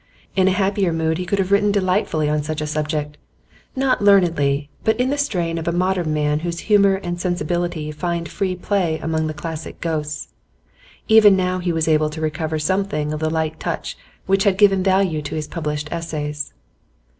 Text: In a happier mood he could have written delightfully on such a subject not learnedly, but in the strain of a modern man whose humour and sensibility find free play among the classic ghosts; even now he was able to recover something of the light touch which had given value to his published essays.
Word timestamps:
In 0.35 0.47
a 0.47 0.51
happier 0.51 0.91
mood 0.91 1.19
he 1.19 1.27
could 1.27 1.37
have 1.37 1.51
written 1.51 1.71
delightfully 1.71 2.27
on 2.27 2.41
such 2.41 2.59
a 2.59 2.65
subject 2.65 3.17
not 3.75 4.01
learnedly, 4.03 4.67
but 4.83 4.99
in 4.99 5.11
the 5.11 5.15
strain 5.19 5.59
of 5.59 5.67
a 5.67 5.71
modern 5.71 6.11
man 6.11 6.39
whose 6.39 6.61
humour 6.61 6.95
and 6.95 7.21
sensibility 7.21 7.91
find 7.91 8.27
free 8.27 8.55
play 8.55 8.97
among 8.97 9.27
the 9.27 9.35
classic 9.35 9.79
ghosts; 9.79 10.29
even 11.07 11.35
now 11.35 11.59
he 11.59 11.71
was 11.71 11.87
able 11.87 12.09
to 12.09 12.19
recover 12.19 12.57
something 12.57 13.13
of 13.13 13.19
the 13.19 13.29
light 13.29 13.59
touch 13.59 13.95
which 14.25 14.43
had 14.43 14.57
given 14.57 14.81
value 14.81 15.21
to 15.21 15.35
his 15.35 15.47
published 15.47 15.87
essays. 15.91 16.51